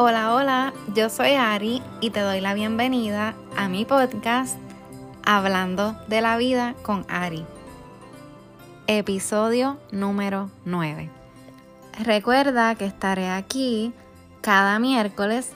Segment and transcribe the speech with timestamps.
[0.00, 4.56] Hola, hola, yo soy Ari y te doy la bienvenida a mi podcast
[5.26, 7.44] Hablando de la vida con Ari.
[8.86, 11.10] Episodio número 9.
[12.04, 13.92] Recuerda que estaré aquí
[14.40, 15.50] cada miércoles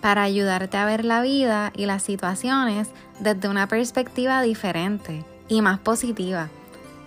[0.00, 2.88] para ayudarte a ver la vida y las situaciones
[3.20, 6.48] desde una perspectiva diferente y más positiva,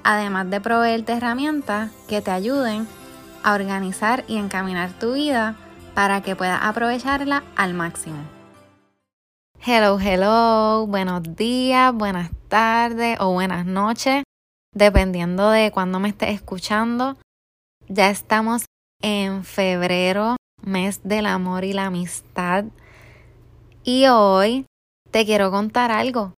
[0.03, 2.87] además de proveerte herramientas que te ayuden
[3.41, 5.55] a organizar y encaminar tu vida
[5.95, 8.17] para que puedas aprovecharla al máximo.
[9.65, 14.23] Hello, hello, buenos días, buenas tardes o buenas noches,
[14.73, 17.17] dependiendo de cuándo me estés escuchando.
[17.87, 18.65] Ya estamos
[19.01, 22.65] en febrero, mes del amor y la amistad.
[23.83, 24.65] Y hoy
[25.11, 26.33] te quiero contar algo.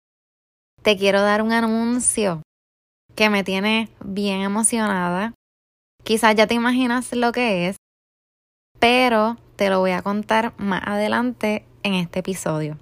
[0.84, 2.44] Te quiero dar un anuncio
[3.16, 5.34] que me tiene bien emocionada.
[6.04, 7.77] Quizás ya te imaginas lo que es,
[8.88, 12.78] pero te lo voy a contar más adelante en este episodio.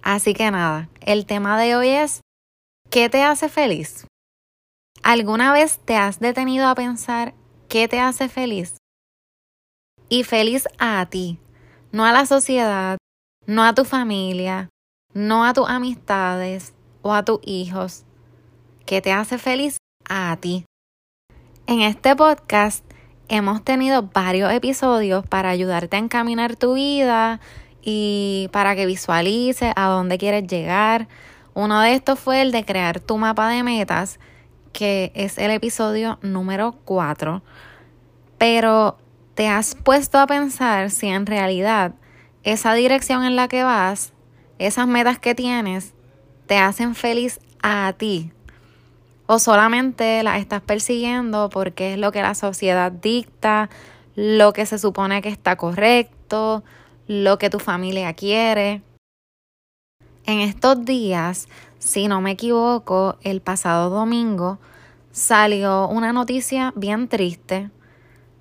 [0.00, 2.22] Así que nada, el tema de hoy es
[2.88, 4.06] ¿qué te hace feliz?
[5.02, 7.34] ¿Alguna vez te has detenido a pensar
[7.68, 8.78] qué te hace feliz?
[10.08, 11.38] Y feliz a ti,
[11.92, 12.96] no a la sociedad,
[13.44, 14.70] no a tu familia,
[15.12, 18.04] no a tus amistades o a tus hijos.
[18.86, 19.76] ¿Qué te hace feliz
[20.08, 20.64] a ti?
[21.66, 22.87] En este podcast
[23.28, 27.40] hemos tenido varios episodios para ayudarte a encaminar tu vida
[27.82, 31.08] y para que visualices a dónde quieres llegar.
[31.54, 34.18] Uno de estos fue el de crear tu mapa de metas,
[34.72, 37.42] que es el episodio número 4.
[38.38, 38.98] Pero
[39.34, 41.94] te has puesto a pensar si en realidad
[42.42, 44.12] esa dirección en la que vas,
[44.58, 45.94] esas metas que tienes,
[46.46, 48.32] te hacen feliz a ti
[49.28, 53.68] o solamente las estás persiguiendo porque es lo que la sociedad dicta,
[54.16, 56.64] lo que se supone que está correcto,
[57.06, 58.80] lo que tu familia quiere.
[60.24, 61.46] En estos días,
[61.78, 64.58] si no me equivoco, el pasado domingo
[65.12, 67.70] salió una noticia bien triste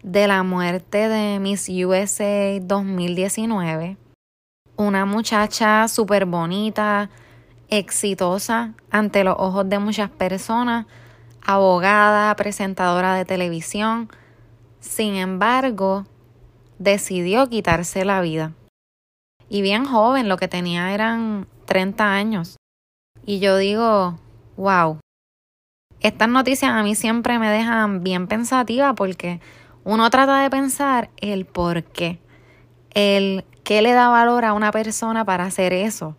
[0.03, 3.97] de la muerte de Miss USA 2019.
[4.77, 7.09] Una muchacha súper bonita,
[7.69, 10.85] exitosa ante los ojos de muchas personas,
[11.45, 14.09] abogada, presentadora de televisión.
[14.79, 16.05] Sin embargo,
[16.79, 18.53] decidió quitarse la vida.
[19.49, 22.57] Y bien joven, lo que tenía eran 30 años.
[23.25, 24.19] Y yo digo,
[24.55, 24.99] wow.
[25.99, 29.41] Estas noticias a mí siempre me dejan bien pensativa porque
[29.83, 32.19] uno trata de pensar el por qué,
[32.93, 36.15] el qué le da valor a una persona para hacer eso,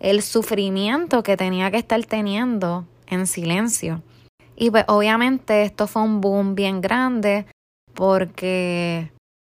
[0.00, 4.02] el sufrimiento que tenía que estar teniendo en silencio.
[4.56, 7.46] Y pues obviamente esto fue un boom bien grande
[7.94, 9.12] porque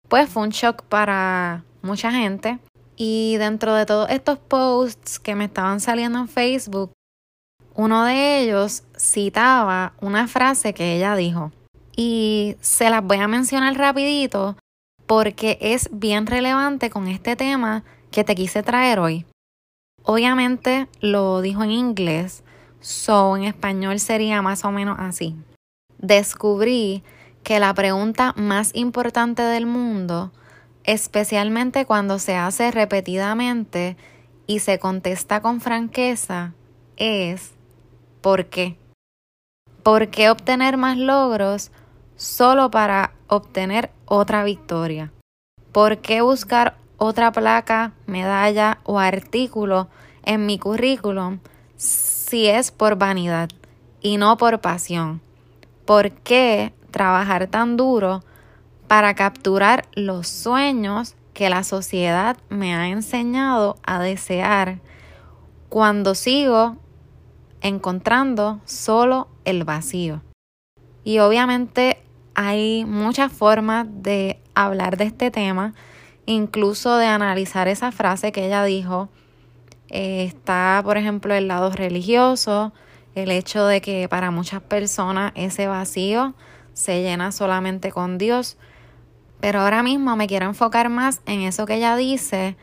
[0.08, 2.58] pues fue un shock para mucha gente.
[2.96, 6.92] Y dentro de todos estos posts que me estaban saliendo en Facebook,
[7.74, 11.52] uno de ellos citaba una frase que ella dijo.
[11.96, 14.56] Y se las voy a mencionar rapidito
[15.06, 19.26] porque es bien relevante con este tema que te quise traer hoy.
[20.04, 22.42] Obviamente lo dijo en inglés,
[22.80, 25.36] so en español sería más o menos así.
[25.98, 27.02] Descubrí
[27.44, 30.32] que la pregunta más importante del mundo,
[30.84, 33.96] especialmente cuando se hace repetidamente
[34.46, 36.54] y se contesta con franqueza,
[36.96, 37.52] es
[38.20, 38.78] ¿por qué?
[39.82, 41.70] ¿Por qué obtener más logros
[42.16, 45.12] solo para obtener otra victoria?
[45.72, 49.88] ¿Por qué buscar otra placa, medalla o artículo
[50.22, 51.40] en mi currículum
[51.74, 53.48] si es por vanidad
[54.00, 55.20] y no por pasión?
[55.84, 58.22] ¿Por qué trabajar tan duro
[58.86, 64.78] para capturar los sueños que la sociedad me ha enseñado a desear
[65.68, 66.76] cuando sigo
[67.62, 70.22] encontrando solo el vacío?
[71.02, 72.00] Y obviamente
[72.36, 75.74] hay muchas formas de hablar de este tema
[76.32, 79.08] incluso de analizar esa frase que ella dijo.
[79.88, 82.72] Eh, está, por ejemplo, el lado religioso,
[83.14, 86.34] el hecho de que para muchas personas ese vacío
[86.72, 88.56] se llena solamente con Dios.
[89.40, 92.56] Pero ahora mismo me quiero enfocar más en eso que ella dice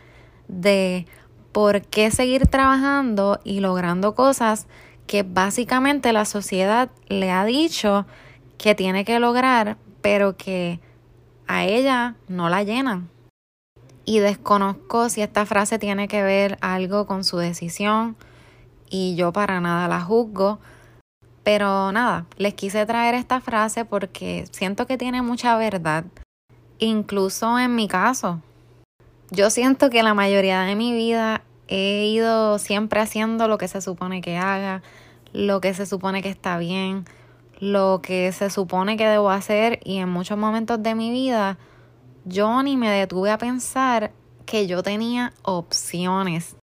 [0.47, 1.05] de
[1.51, 4.67] por qué seguir trabajando y logrando cosas
[5.05, 8.05] que básicamente la sociedad le ha dicho
[8.57, 10.79] que tiene que lograr, pero que
[11.47, 13.09] a ella no la llenan
[14.09, 18.15] y desconozco si esta frase tiene que ver algo con su decisión
[18.89, 20.57] y yo para nada la juzgo.
[21.43, 26.05] Pero nada, les quise traer esta frase porque siento que tiene mucha verdad,
[26.79, 28.41] incluso en mi caso.
[29.29, 33.79] Yo siento que la mayoría de mi vida he ido siempre haciendo lo que se
[33.79, 34.81] supone que haga,
[35.33, 37.05] lo que se supone que está bien,
[37.59, 41.59] lo que se supone que debo hacer y en muchos momentos de mi vida
[42.25, 44.11] yo ni me detuve a pensar
[44.45, 46.55] que yo tenía opciones.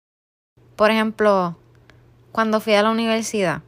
[0.76, 1.56] Por ejemplo,
[2.32, 3.62] cuando fui a la universidad,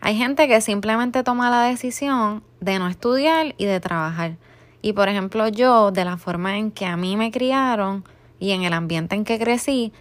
[0.00, 4.36] hay gente que simplemente toma la decisión de no estudiar y de trabajar.
[4.82, 8.04] Y por ejemplo yo, de la forma en que a mí me criaron
[8.38, 9.92] y en el ambiente en que crecí,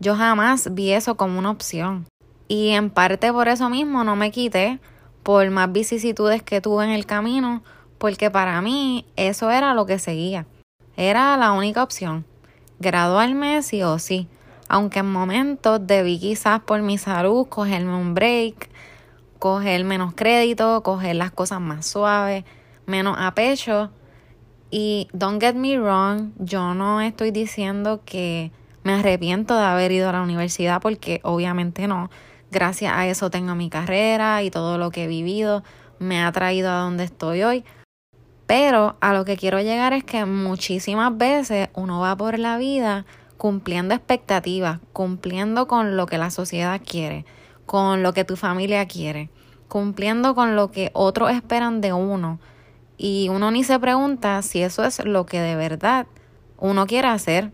[0.00, 2.06] yo jamás vi eso como una opción.
[2.48, 4.78] Y en parte por eso mismo no me quité,
[5.22, 7.62] por más vicisitudes que tuve en el camino,
[7.98, 10.46] porque para mí eso era lo que seguía.
[10.96, 12.24] Era la única opción.
[12.78, 14.28] Graduarme sí o sí.
[14.68, 18.68] Aunque en momentos debí quizás por mi salud cogerme un break,
[19.38, 22.44] coger menos crédito, coger las cosas más suaves,
[22.86, 23.90] menos a pecho.
[24.70, 28.50] Y don't get me wrong, yo no estoy diciendo que
[28.82, 32.10] me arrepiento de haber ido a la universidad porque obviamente no.
[32.50, 35.62] Gracias a eso tengo mi carrera y todo lo que he vivido
[35.98, 37.64] me ha traído a donde estoy hoy.
[38.46, 43.04] Pero a lo que quiero llegar es que muchísimas veces uno va por la vida
[43.36, 47.24] cumpliendo expectativas, cumpliendo con lo que la sociedad quiere,
[47.66, 49.30] con lo que tu familia quiere,
[49.68, 52.38] cumpliendo con lo que otros esperan de uno.
[52.96, 56.06] Y uno ni se pregunta si eso es lo que de verdad
[56.58, 57.50] uno quiere hacer,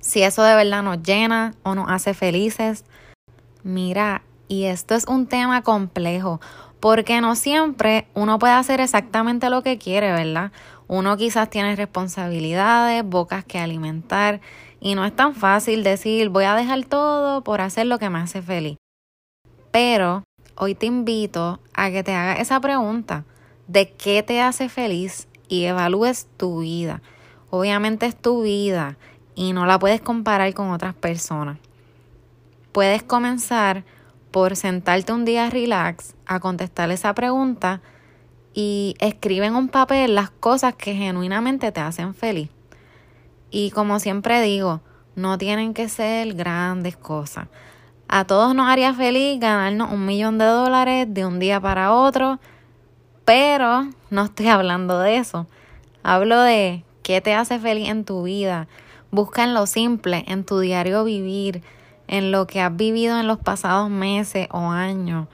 [0.00, 2.84] si eso de verdad nos llena o nos hace felices.
[3.62, 6.40] Mira, y esto es un tema complejo,
[6.82, 10.50] porque no siempre uno puede hacer exactamente lo que quiere, ¿verdad?
[10.88, 14.40] Uno quizás tiene responsabilidades, bocas que alimentar,
[14.80, 18.18] y no es tan fácil decir voy a dejar todo por hacer lo que me
[18.18, 18.78] hace feliz.
[19.70, 20.24] Pero
[20.56, 23.24] hoy te invito a que te hagas esa pregunta
[23.68, 27.00] de qué te hace feliz y evalúes tu vida.
[27.50, 28.96] Obviamente es tu vida
[29.36, 31.58] y no la puedes comparar con otras personas.
[32.72, 33.84] Puedes comenzar
[34.32, 37.82] por sentarte un día relax a contestar esa pregunta
[38.54, 42.50] y escribe en un papel las cosas que genuinamente te hacen feliz.
[43.50, 44.80] Y como siempre digo,
[45.14, 47.48] no tienen que ser grandes cosas.
[48.08, 52.40] A todos nos haría feliz ganarnos un millón de dólares de un día para otro,
[53.24, 55.46] pero no estoy hablando de eso.
[56.02, 58.68] Hablo de qué te hace feliz en tu vida.
[59.10, 61.62] Busca en lo simple, en tu diario vivir,
[62.08, 65.28] en lo que has vivido en los pasados meses o años.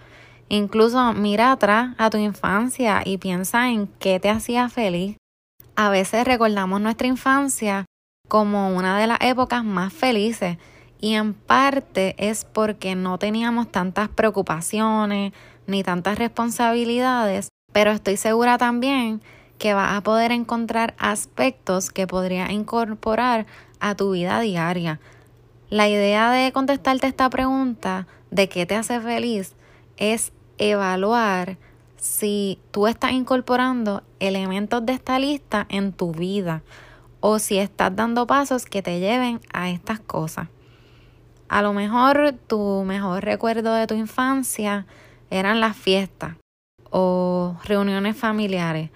[0.49, 5.17] Incluso mira atrás a tu infancia y piensa en qué te hacía feliz.
[5.77, 7.85] A veces recordamos nuestra infancia
[8.29, 10.59] como una de las épocas más felices
[11.01, 15.33] y en parte es porque no teníamos tantas preocupaciones
[15.67, 19.21] ni tantas responsabilidades, pero estoy segura también
[19.59, 23.47] que vas a poder encontrar aspectos que podrías incorporar
[23.81, 25.01] a tu vida diaria
[25.71, 29.55] la idea de contestarte esta pregunta de qué te hace feliz
[29.97, 31.59] es evaluar
[31.97, 36.63] si tú estás incorporando elementos de esta lista en tu vida
[37.21, 40.49] o si estás dando pasos que te lleven a estas cosas.
[41.49, 44.87] A lo mejor tu mejor recuerdo de tu infancia
[45.31, 46.37] eran las fiestas
[46.91, 48.91] o reuniones familiares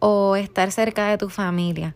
[0.00, 1.94] o estar cerca de tu familia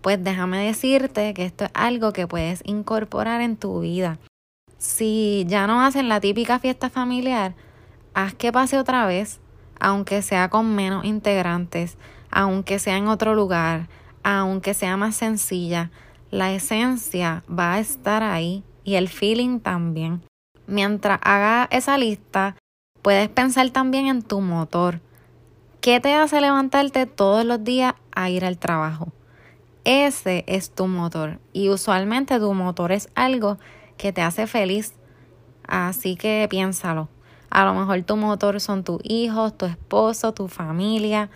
[0.00, 4.18] pues déjame decirte que esto es algo que puedes incorporar en tu vida.
[4.78, 7.54] Si ya no hacen la típica fiesta familiar,
[8.14, 9.40] haz que pase otra vez,
[9.80, 11.98] aunque sea con menos integrantes,
[12.30, 13.88] aunque sea en otro lugar,
[14.22, 15.90] aunque sea más sencilla,
[16.30, 20.22] la esencia va a estar ahí y el feeling también.
[20.66, 22.54] Mientras hagas esa lista,
[23.02, 25.00] puedes pensar también en tu motor.
[25.80, 29.12] ¿Qué te hace levantarte todos los días a ir al trabajo?
[29.90, 33.56] Ese es tu motor y usualmente tu motor es algo
[33.96, 34.92] que te hace feliz.
[35.66, 37.08] Así que piénsalo.
[37.48, 41.30] A lo mejor tu motor son tus hijos, tu esposo, tu familia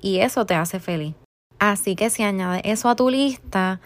[0.00, 1.16] y eso te hace feliz.
[1.58, 3.80] Así que si añades eso a tu lista,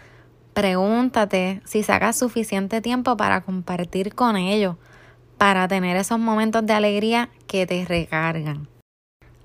[0.53, 4.75] pregúntate si sacas suficiente tiempo para compartir con ellos,
[5.39, 8.67] para tener esos momentos de alegría que te recargan.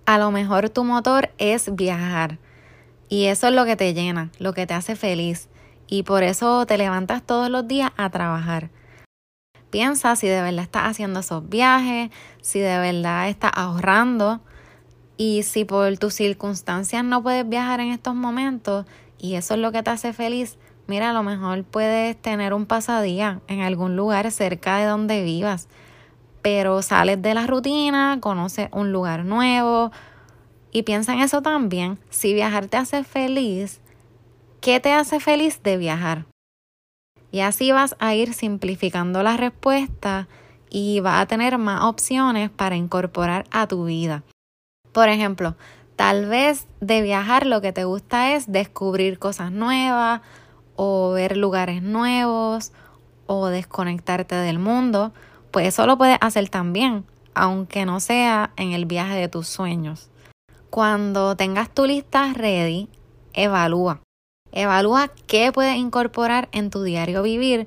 [0.04, 2.38] A lo mejor tu motor es viajar
[3.08, 5.48] y eso es lo que te llena, lo que te hace feliz.
[5.86, 8.70] Y por eso te levantas todos los días a trabajar.
[9.70, 12.10] Piensa si de verdad estás haciendo esos viajes,
[12.42, 14.40] si de verdad estás ahorrando
[15.16, 18.86] y si por tus circunstancias no puedes viajar en estos momentos
[19.18, 22.66] y eso es lo que te hace feliz, mira, a lo mejor puedes tener un
[22.66, 25.68] pasadía en algún lugar cerca de donde vivas,
[26.40, 29.90] pero sales de la rutina, conoces un lugar nuevo,
[30.72, 31.98] y piensa en eso también.
[32.10, 33.80] Si viajar te hace feliz,
[34.60, 36.26] ¿qué te hace feliz de viajar?
[37.30, 40.28] Y así vas a ir simplificando la respuesta
[40.70, 44.22] y vas a tener más opciones para incorporar a tu vida.
[44.92, 45.56] Por ejemplo,
[45.96, 50.22] tal vez de viajar lo que te gusta es descubrir cosas nuevas
[50.76, 52.72] o ver lugares nuevos
[53.26, 55.12] o desconectarte del mundo,
[55.50, 60.08] pues eso lo puedes hacer también, aunque no sea en el viaje de tus sueños.
[60.70, 62.88] Cuando tengas tu lista ready,
[63.32, 64.00] evalúa.
[64.52, 67.66] Evalúa qué puedes incorporar en tu diario vivir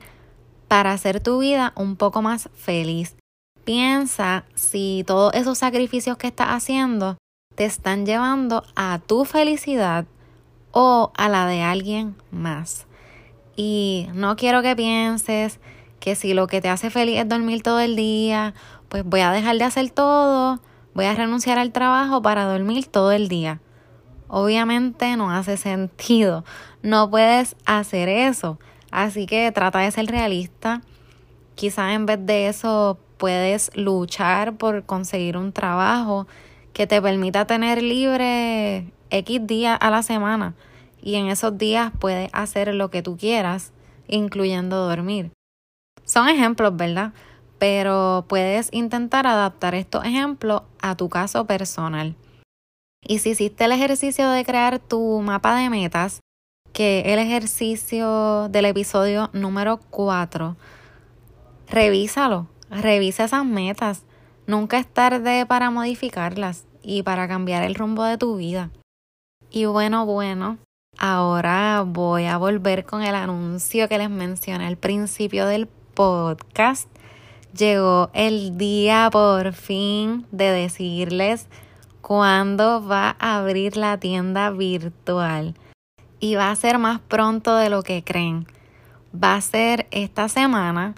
[0.68, 3.16] para hacer tu vida un poco más feliz.
[3.64, 7.18] Piensa si todos esos sacrificios que estás haciendo
[7.56, 10.06] te están llevando a tu felicidad
[10.72, 12.88] o a la de alguien más.
[13.56, 15.60] Y no quiero que pienses
[16.00, 18.54] que si lo que te hace feliz es dormir todo el día,
[18.90, 20.60] pues voy a dejar de hacer todo,
[20.94, 23.62] voy a renunciar al trabajo para dormir todo el día.
[24.28, 26.46] Obviamente no hace sentido,
[26.82, 28.60] no puedes hacer eso.
[28.92, 30.82] Así que trata de ser realista.
[31.56, 36.28] Quizás en vez de eso puedes luchar por conseguir un trabajo
[36.74, 40.56] que te permita tener libre X días a la semana
[41.02, 43.74] y en esos días puedes hacer lo que tú quieras,
[44.08, 45.32] incluyendo dormir.
[46.04, 47.14] Son ejemplos, ¿verdad?
[47.62, 52.16] Pero puedes intentar adaptar estos ejemplos a tu caso personal.
[53.06, 56.22] Y si hiciste el ejercicio de crear tu mapa de metas,
[56.74, 60.58] que el ejercicio del episodio número 4,
[61.68, 64.06] revísalo, revisa esas metas.
[64.48, 68.72] Nunca es tarde para modificarlas y para cambiar el rumbo de tu vida.
[69.52, 70.58] Y bueno, bueno,
[70.98, 76.91] ahora voy a volver con el anuncio que les mencioné al principio del podcast.
[77.58, 81.48] Llegó el día por fin de decirles
[82.00, 85.56] cuándo va a abrir la tienda virtual.
[86.22, 88.48] Y va a ser más pronto de lo que creen.
[89.14, 90.96] Va a ser esta semana,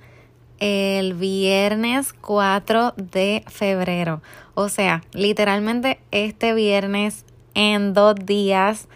[0.59, 4.21] el viernes 4 de febrero.
[4.53, 8.87] O sea, literalmente este viernes en dos días.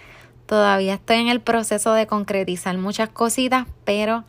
[0.45, 4.25] Todavía estoy en el proceso de concretizar muchas cositas, pero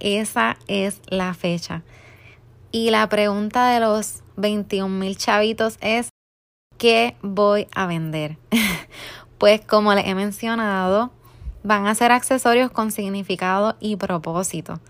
[0.00, 1.82] esa es la fecha.
[2.74, 6.08] Y la pregunta de los 21 mil chavitos es,
[6.78, 8.38] ¿qué voy a vender?
[9.38, 11.12] pues como les he mencionado,
[11.62, 14.80] van a ser accesorios con significado y propósito.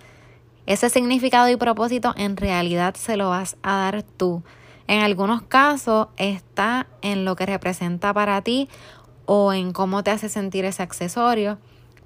[0.65, 4.45] Ese significado y propósito en realidad se lo vas a dar tú.
[4.87, 8.69] En algunos casos está en lo que representa para ti
[9.27, 11.59] o en cómo te hace sentir ese accesorio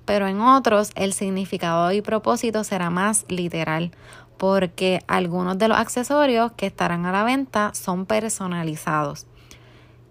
[0.07, 3.91] pero en otros el significado y propósito será más literal,
[4.37, 9.27] porque algunos de los accesorios que estarán a la venta son personalizados.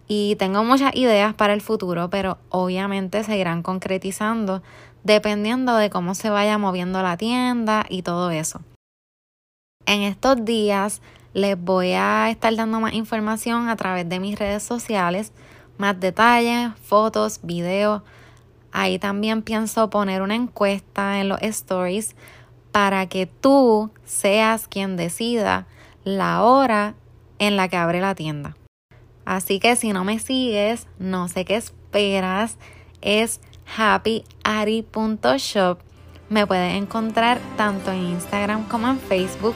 [0.08, 4.62] Y tengo muchas ideas para el futuro, pero obviamente se irán concretizando
[5.03, 8.62] dependiendo de cómo se vaya moviendo la tienda y todo eso.
[9.86, 11.01] En estos días
[11.34, 15.32] les voy a estar dando más información a través de mis redes sociales,
[15.77, 18.01] más detalles, fotos, videos
[18.77, 22.13] Ahí también pienso poner una encuesta en los stories
[22.75, 25.65] para que tú seas quien decida
[26.03, 26.96] la hora
[27.39, 28.58] en la que abre la tienda.
[29.24, 32.58] Así que si no me sigues, no sé qué esperas,
[33.00, 33.39] es
[33.77, 35.79] happyari.shop.
[36.27, 39.55] Me puedes encontrar tanto en Instagram como en Facebook.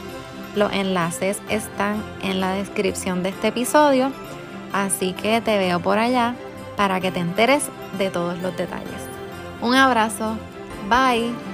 [0.56, 4.12] Los enlaces están en la descripción de este episodio,
[4.72, 6.36] así que te veo por allá
[6.74, 9.02] para que te enteres de todos los detalles.
[9.60, 10.38] Un abrazo.
[10.88, 11.49] Bye.